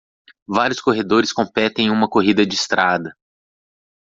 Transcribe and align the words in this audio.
Vários 0.47 0.81
corredores 0.81 1.31
competem 1.31 1.85
em 1.85 1.89
uma 1.91 2.09
corrida 2.09 2.43
de 2.43 2.55
estrada. 2.55 3.15